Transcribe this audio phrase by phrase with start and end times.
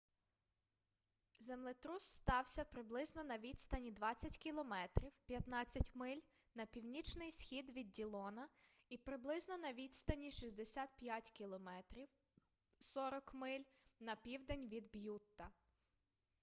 [1.39, 4.73] землетрус стався приблизно на відстані 20 км
[5.27, 6.19] 15 миль
[6.55, 8.49] на північний схід від діллона
[8.89, 11.69] і приблизно на відстані 65 км
[12.79, 13.63] 40 миль
[13.99, 15.51] на південь від б'ютта